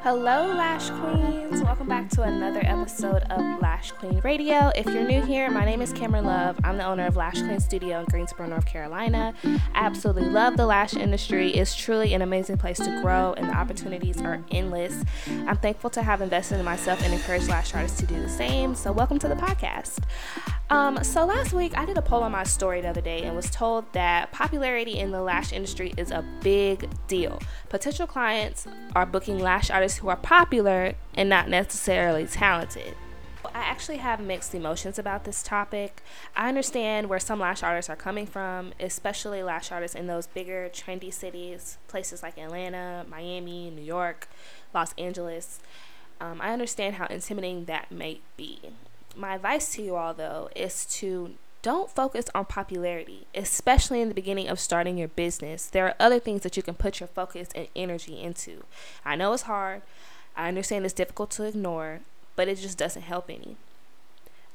[0.00, 1.62] Hello, Lash Queens.
[1.62, 4.72] Welcome back to another episode of Lash Queen Radio.
[4.74, 6.58] If you're new here, my name is Cameron Love.
[6.64, 9.34] I'm the owner of Lash Queen Studio in Greensboro, North Carolina.
[9.44, 11.50] I absolutely love the lash industry.
[11.50, 15.04] It's truly an amazing place to grow, and the opportunities are endless.
[15.46, 18.74] I'm thankful to have invested in myself and encouraged lash artists to do the same.
[18.74, 20.00] So, welcome to the podcast.
[20.70, 23.34] Um, so last week I did a poll on my story the other day and
[23.34, 27.40] was told that popularity in the lash industry is a big deal.
[27.70, 32.94] Potential clients are booking lash artists who are popular and not necessarily talented.
[33.54, 36.02] I actually have mixed emotions about this topic.
[36.36, 40.70] I understand where some lash artists are coming from, especially lash artists in those bigger,
[40.72, 44.28] trendy cities, places like Atlanta, Miami, New York,
[44.74, 45.60] Los Angeles.
[46.20, 48.60] Um, I understand how intimidating that may be
[49.18, 54.14] my advice to you all though is to don't focus on popularity, especially in the
[54.14, 55.66] beginning of starting your business.
[55.66, 58.64] There are other things that you can put your focus and energy into.
[59.04, 59.82] I know it's hard.
[60.36, 62.00] I understand it's difficult to ignore,
[62.36, 63.56] but it just doesn't help any.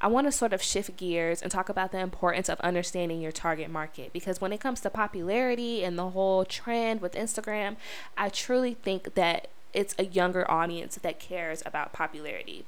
[0.00, 3.32] I want to sort of shift gears and talk about the importance of understanding your
[3.32, 7.76] target market because when it comes to popularity and the whole trend with Instagram,
[8.16, 12.64] I truly think that it's a younger audience that cares about popularity.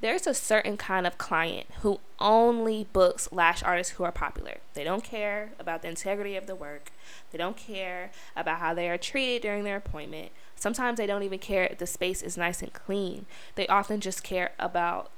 [0.00, 4.58] There's a certain kind of client who only books lash artists who are popular.
[4.74, 6.90] They don't care about the integrity of the work.
[7.30, 10.32] They don't care about how they are treated during their appointment.
[10.56, 13.26] Sometimes they don't even care if the space is nice and clean.
[13.54, 15.10] They often just care about,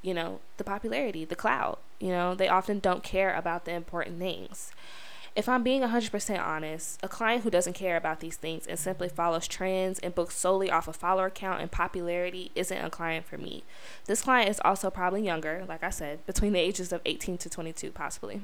[0.00, 1.80] you know, the popularity, the clout.
[2.00, 4.72] You know, they often don't care about the important things.
[5.34, 9.08] If I'm being 100% honest, a client who doesn't care about these things and simply
[9.08, 13.38] follows trends and books solely off of follower count and popularity isn't a client for
[13.38, 13.64] me.
[14.04, 17.48] This client is also probably younger, like I said, between the ages of 18 to
[17.48, 18.42] 22, possibly.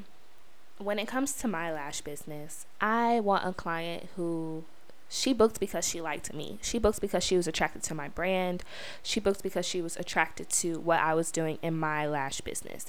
[0.79, 4.65] When it comes to my lash business, I want a client who
[5.09, 6.59] she booked because she liked me.
[6.63, 8.63] She booked because she was attracted to my brand.
[9.03, 12.87] She booked because she was attracted to what I was doing in my lash business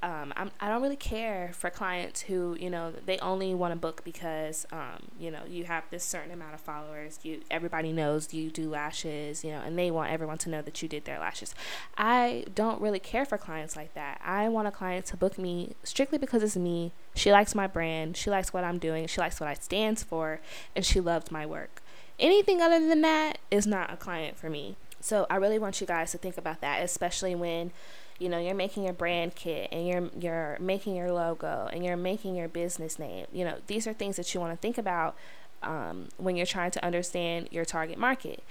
[0.00, 3.78] um, I'm, I don't really care for clients who, you know, they only want to
[3.78, 7.18] book because, um, you know, you have this certain amount of followers.
[7.24, 10.82] You everybody knows you do lashes, you know, and they want everyone to know that
[10.82, 11.52] you did their lashes.
[11.96, 14.20] I don't really care for clients like that.
[14.24, 16.92] I want a client to book me strictly because it's me.
[17.18, 18.16] She likes my brand.
[18.16, 19.06] She likes what I'm doing.
[19.06, 20.40] She likes what I stands for,
[20.74, 21.82] and she loves my work.
[22.18, 24.76] Anything other than that is not a client for me.
[25.00, 27.72] So I really want you guys to think about that, especially when
[28.18, 31.96] you know you're making your brand kit and you're you're making your logo and you're
[31.96, 35.16] making your business name you know these are things that you want to think about
[35.62, 38.42] um, when you're trying to understand your target market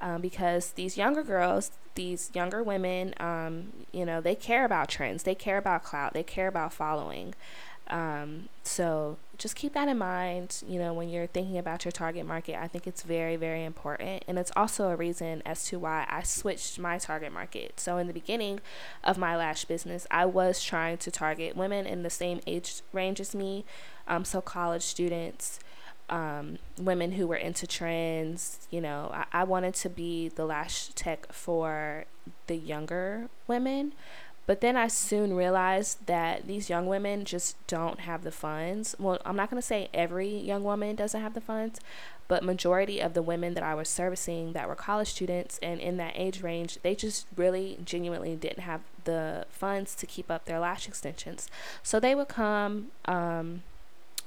[0.00, 5.22] um, because these younger girls these younger women um, you know they care about trends
[5.22, 7.34] they care about clout they care about following
[7.88, 12.24] um, so just keep that in mind, you know, when you're thinking about your target
[12.24, 12.60] market.
[12.60, 14.24] I think it's very, very important.
[14.26, 17.78] And it's also a reason as to why I switched my target market.
[17.78, 18.60] So, in the beginning
[19.02, 23.20] of my lash business, I was trying to target women in the same age range
[23.20, 23.64] as me,
[24.08, 25.58] um, so college students.
[26.10, 30.88] Um, women who were into trends, you know, I, I wanted to be the lash
[30.88, 32.04] tech for
[32.46, 33.94] the younger women
[34.46, 38.94] but then I soon realized that these young women just don't have the funds.
[38.98, 41.80] Well, I'm not going to say every young woman doesn't have the funds,
[42.28, 45.96] but majority of the women that I was servicing that were college students and in
[45.98, 50.58] that age range, they just really genuinely didn't have the funds to keep up their
[50.58, 51.48] lash extensions.
[51.82, 53.62] So they would come um,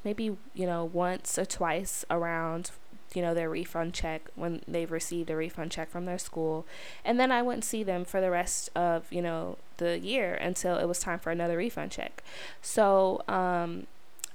[0.04, 2.72] maybe, you know, once or twice around
[3.14, 6.66] you know their refund check when they've received a refund check from their school
[7.06, 10.78] and then i wouldn't see them for the rest of you know the year until
[10.78, 12.24] it was time for another refund check
[12.62, 13.88] so um,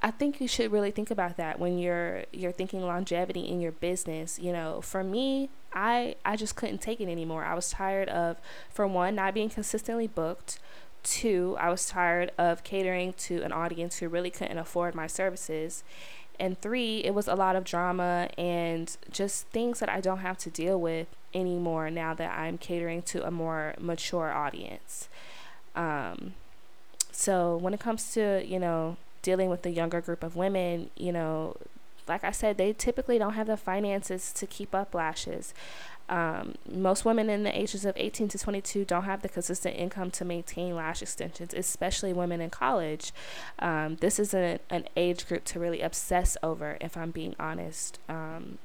[0.03, 3.71] I think you should really think about that when you're you're thinking longevity in your
[3.71, 4.38] business.
[4.38, 7.44] You know, for me, I I just couldn't take it anymore.
[7.44, 8.38] I was tired of
[8.69, 10.59] for one not being consistently booked.
[11.05, 15.84] Two, I was tired of catering to an audience who really couldn't afford my services
[16.43, 20.37] and three, it was a lot of drama and just things that I don't have
[20.39, 25.09] to deal with anymore now that I'm catering to a more mature audience.
[25.77, 26.35] Um,
[27.12, 31.12] so when it comes to, you know, dealing with the younger group of women, you
[31.12, 31.56] know,
[32.08, 35.54] like I said, they typically don't have the finances to keep up lashes.
[36.08, 40.10] Um, most women in the ages of 18 to 22 don't have the consistent income
[40.12, 43.12] to maintain lash extensions, especially women in college.
[43.60, 47.99] Um, this is an, an age group to really obsess over, if I'm being honest.
[48.08, 48.58] Um,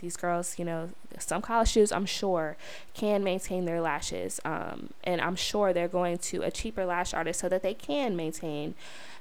[0.00, 2.56] these girls, you know, some college students, I'm sure,
[2.92, 4.40] can maintain their lashes.
[4.44, 8.16] Um, and I'm sure they're going to a cheaper lash artist so that they can
[8.16, 8.74] maintain,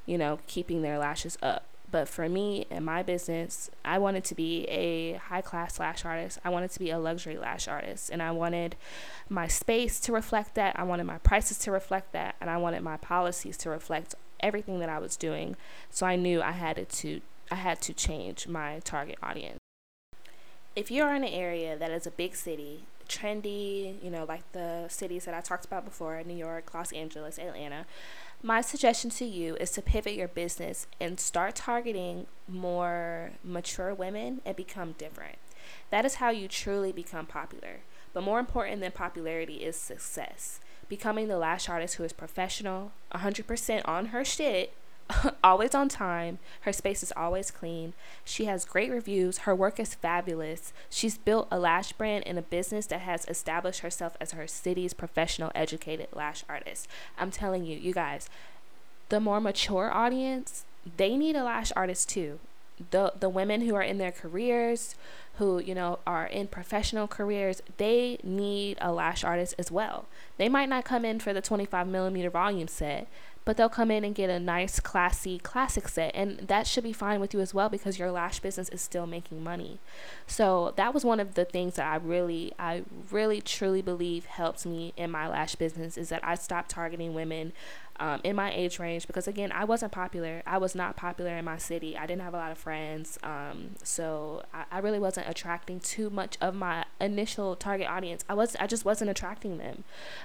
[0.05, 4.35] you know, keeping their lashes up But for me and my business, I wanted to
[4.35, 6.39] be a high class lash artist.
[6.43, 8.09] I wanted to be a luxury lash artist.
[8.09, 8.75] And I wanted
[9.27, 10.77] my space to reflect that.
[10.77, 12.35] I wanted my prices to reflect that.
[12.39, 15.55] And I wanted my policies to reflect everything that I was doing.
[15.89, 17.21] So I knew I had to
[17.51, 19.57] I had to change my target audience.
[20.75, 24.87] If you're in an area that is a big city, trendy, you know, like the
[24.87, 27.85] cities that I talked about before, New York, Los Angeles, Atlanta,
[28.41, 34.41] my suggestion to you is to pivot your business and start targeting more mature women
[34.45, 35.37] and become different.
[35.89, 37.81] That is how you truly become popular.
[38.13, 40.59] But more important than popularity is success.
[40.87, 44.73] Becoming the lash artist who is professional, 100% on her shit,
[45.43, 46.39] always on time.
[46.61, 47.93] Her space is always clean.
[48.23, 49.39] She has great reviews.
[49.39, 50.73] Her work is fabulous.
[50.89, 54.93] She's built a lash brand and a business that has established herself as her city's
[54.93, 56.87] professional, educated lash artist.
[57.17, 58.29] I'm telling you, you guys,
[59.09, 60.65] the more mature audience,
[60.97, 62.39] they need a lash artist too.
[62.91, 64.95] The the women who are in their careers,
[65.35, 70.05] who, you know, are in professional careers, they need a lash artist as well.
[70.37, 73.07] They might not come in for the 25 millimeter volume set,
[73.45, 76.11] but they'll come in and get a nice, classy, classic set.
[76.13, 79.07] And that should be fine with you as well because your lash business is still
[79.07, 79.79] making money.
[80.27, 84.65] So that was one of the things that I really, I really truly believe helped
[84.65, 87.53] me in my lash business is that I stopped targeting women
[87.99, 91.45] um, in my age range because again i wasn't popular i was not popular in
[91.45, 95.27] my city i didn't have a lot of friends um, so I, I, really wasn't
[95.27, 99.83] attracting too much of my initial target audience i was i just wasn't attracting them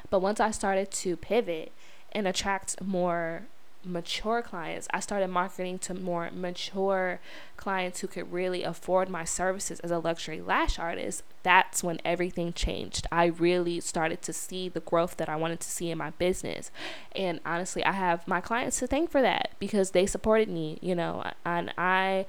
[0.09, 1.73] but once i started to pivot
[2.15, 3.45] and attract more
[3.85, 4.89] mature clients.
[4.93, 7.21] I started marketing to more mature
[7.57, 11.23] clients who could really afford my services as a luxury lash artist.
[11.43, 13.07] That's when everything changed.
[13.13, 16.71] I really started to see the growth that I wanted to see in my business.
[17.15, 20.95] And honestly, I have my clients to thank for that because they supported me, you
[20.95, 22.27] know, and I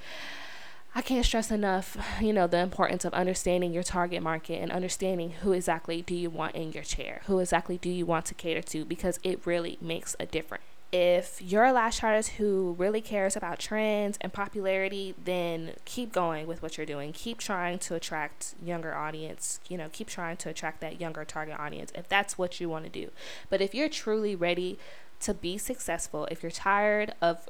[0.98, 5.32] I can't stress enough, you know, the importance of understanding your target market and understanding
[5.42, 8.62] who exactly do you want in your chair, who exactly do you want to cater
[8.62, 10.64] to, because it really makes a difference.
[10.94, 16.48] If you're a lash artist who really cares about trends and popularity, then keep going
[16.48, 17.12] with what you're doing.
[17.12, 19.60] Keep trying to attract younger audience.
[19.68, 22.86] You know, keep trying to attract that younger target audience if that's what you want
[22.86, 23.12] to do.
[23.50, 24.80] But if you're truly ready
[25.20, 27.50] to be successful, if you're tired of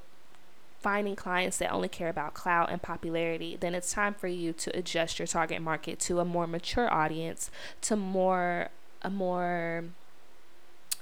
[0.86, 4.78] finding clients that only care about clout and popularity, then it's time for you to
[4.78, 7.50] adjust your target market to a more mature audience,
[7.82, 8.70] to more
[9.02, 9.86] a more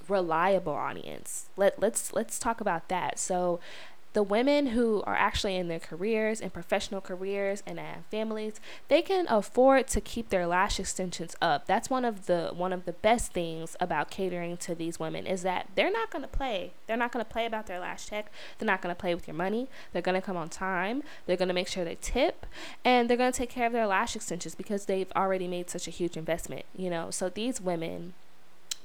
[0.07, 1.49] reliable audience.
[1.57, 3.19] Let let's let's talk about that.
[3.19, 3.59] So
[4.13, 9.01] the women who are actually in their careers and professional careers and have families they
[9.01, 11.65] can afford to keep their lash extensions up.
[11.65, 15.41] That's one of the one of the best things about catering to these women is
[15.43, 16.73] that they're not going to play.
[16.87, 18.31] They're not going to play about their lash tech.
[18.57, 19.67] They're not going to play with your money.
[19.91, 21.03] They're going to come on time.
[21.25, 22.45] They're going to make sure they tip
[22.83, 25.87] and they're going to take care of their lash extensions because they've already made such
[25.87, 27.09] a huge investment you know?
[27.09, 28.13] So these women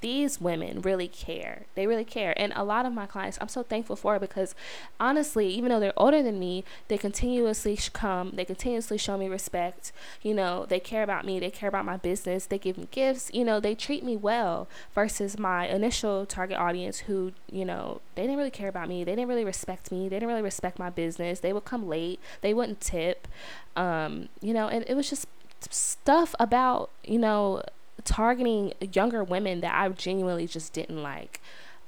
[0.01, 1.67] these women really care.
[1.75, 2.35] They really care.
[2.37, 4.55] And a lot of my clients, I'm so thankful for because
[5.01, 9.93] honestly, even though they're older than me, they continuously come, they continuously show me respect.
[10.23, 13.31] You know, they care about me, they care about my business, they give me gifts,
[13.33, 18.23] you know, they treat me well versus my initial target audience who, you know, they
[18.23, 19.05] didn't really care about me.
[19.05, 20.09] They didn't really respect me.
[20.09, 21.41] They didn't really respect my business.
[21.41, 22.21] They would come late.
[22.41, 23.29] They wouldn't tip.
[23.77, 25.27] Um, you know, and it was just
[25.71, 27.63] stuff about, you know,
[28.09, 31.41] targeting younger women that I genuinely just didn't like.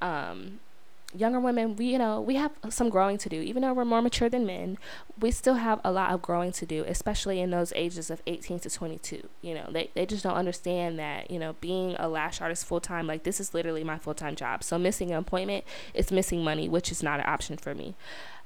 [0.03, 0.61] Um,
[1.15, 3.41] younger women, we you know we have some growing to do.
[3.41, 4.77] Even though we're more mature than men,
[5.19, 8.61] we still have a lot of growing to do, especially in those ages of 18
[8.61, 9.29] to 22.
[9.41, 12.81] You know, they they just don't understand that you know being a lash artist full
[12.81, 14.62] time, like this is literally my full time job.
[14.62, 17.95] So missing an appointment is missing money, which is not an option for me.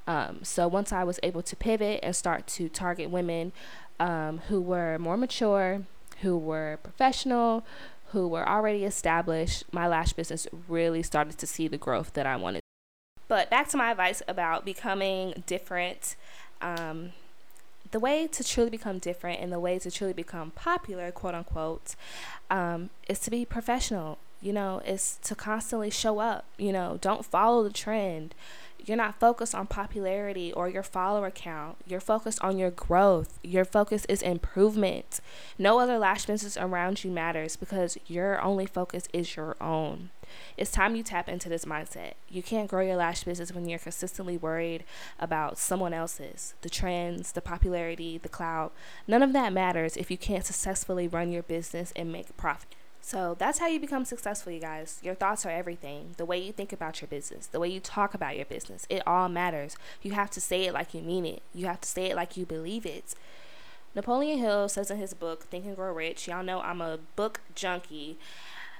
[0.06, 3.52] Um, so once I was able to pivot and start to target women
[3.98, 5.82] um, who were more mature,
[6.22, 7.64] who were professional,
[8.14, 12.36] who were already established, my lash business really started to see the growth that I
[12.36, 12.60] wanted.
[13.26, 16.14] But back to my advice about becoming different.
[16.60, 17.12] Um,
[17.90, 21.96] the way to truly become different and the way to truly become popular, quote unquote,
[22.50, 24.18] um, is to be professional.
[24.40, 26.44] You know, is to constantly show up.
[26.58, 28.34] You know, don't follow the trend.
[28.86, 31.78] You're not focused on popularity or your follower count.
[31.86, 33.38] You're focused on your growth.
[33.42, 35.20] Your focus is improvement.
[35.58, 40.10] No other lash business around you matters because your only focus is your own.
[40.58, 42.12] It's time you tap into this mindset.
[42.28, 44.84] You can't grow your lash business when you're consistently worried
[45.18, 48.74] about someone else's, the trends, the popularity, the clout.
[49.06, 52.74] None of that matters if you can't successfully run your business and make profit.
[53.06, 54.98] So that's how you become successful, you guys.
[55.02, 56.14] Your thoughts are everything.
[56.16, 59.06] The way you think about your business, the way you talk about your business, it
[59.06, 59.76] all matters.
[60.00, 62.38] You have to say it like you mean it, you have to say it like
[62.38, 63.14] you believe it.
[63.94, 67.42] Napoleon Hill says in his book, Think and Grow Rich, y'all know I'm a book
[67.54, 68.18] junkie.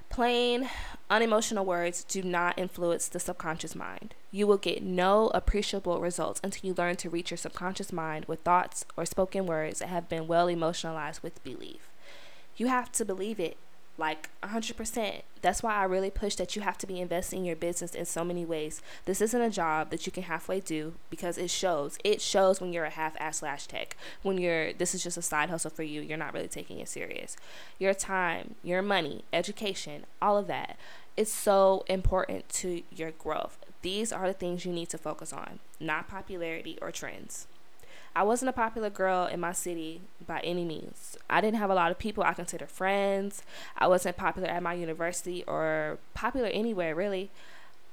[0.09, 0.71] Plain,
[1.11, 4.15] unemotional words do not influence the subconscious mind.
[4.31, 8.41] You will get no appreciable results until you learn to reach your subconscious mind with
[8.41, 11.91] thoughts or spoken words that have been well emotionalized with belief.
[12.57, 13.59] You have to believe it
[13.97, 15.23] like 100%.
[15.43, 18.07] That's why I really push that you have to be investing in your business in
[18.07, 18.83] so many ways.
[19.05, 21.99] This isn't a job that you can halfway do because it shows.
[22.03, 23.97] It shows when you're a half-ass slash tech.
[24.23, 26.01] When you're this is just a side hustle for you.
[26.01, 27.37] You're not really taking it serious.
[27.79, 30.77] Your time, your money, education, all of that
[31.17, 33.59] is so important to your growth.
[33.83, 37.47] These are the things you need to focus on, not popularity or trends.
[38.17, 41.19] I wasn't a popular girl in my city by any means.
[41.29, 43.43] I didn't have a lot of people I consider friends.
[43.77, 47.31] I wasn't popular at my university or popular anywhere really.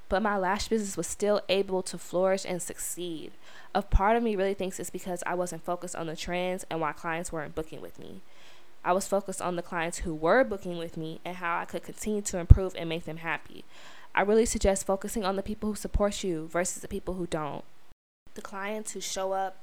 [0.10, 3.32] But my lash business was still able to flourish and succeed.
[3.74, 6.82] A part of me really thinks it's because I wasn't focused on the trends and
[6.82, 8.22] why clients weren't booking with me.
[8.84, 11.84] I was focused on the clients who were booking with me and how I could
[11.84, 13.64] continue to improve and make them happy.
[14.14, 17.64] I really suggest focusing on the people who support you versus the people who don't.
[18.34, 19.56] The clients who show up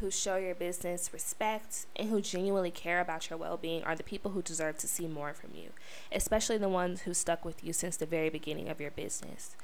[0.00, 4.02] who show your business respect and who genuinely care about your well being are the
[4.02, 5.70] people who deserve to see more from you,
[6.12, 9.56] especially the ones who stuck with you since the very beginning of your business.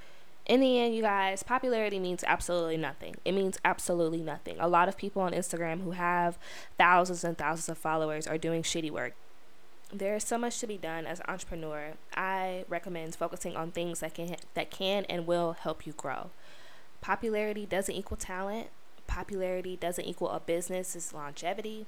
[0.47, 3.15] In the end, you guys, popularity means absolutely nothing.
[3.25, 4.57] It means absolutely nothing.
[4.59, 6.37] A lot of people on Instagram who have
[6.77, 9.15] thousands and thousands of followers are doing shitty work.
[9.93, 11.93] There is so much to be done as an entrepreneur.
[12.17, 16.31] I recommend focusing on things that can that can and will help you grow.
[17.03, 18.69] Popularity doesn't equal talent
[19.13, 21.85] popularity doesn't equal a business's longevity.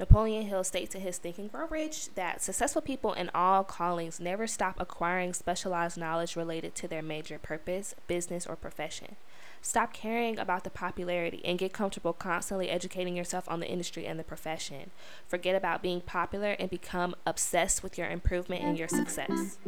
[0.00, 4.18] Napoleon Hill states in his Think and Grow Rich that successful people in all callings
[4.18, 9.16] never stop acquiring specialized knowledge related to their major purpose, business, or profession.
[9.60, 14.18] Stop caring about the popularity and get comfortable constantly educating yourself on the industry and
[14.18, 14.92] the profession.
[15.28, 19.58] Forget about being popular and become obsessed with your improvement and your success.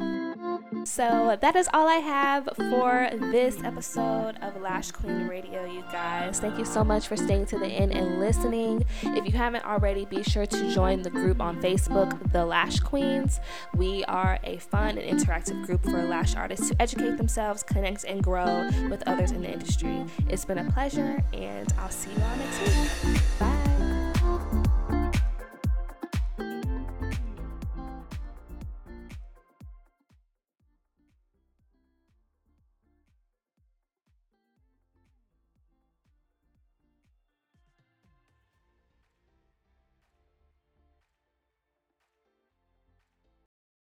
[0.85, 6.41] So that is all I have for this episode of Lash Queen Radio, you guys.
[6.41, 8.85] Thank you so much for staying to the end and listening.
[9.03, 13.41] If you haven't already, be sure to join the group on Facebook, The Lash Queens.
[13.75, 18.23] We are a fun and interactive group for lash artists to educate themselves, connect, and
[18.23, 20.05] grow with others in the industry.
[20.29, 23.23] It's been a pleasure, and I'll see you all next week.
[23.39, 23.54] Bye.